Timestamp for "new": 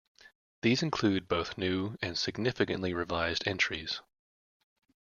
1.59-1.95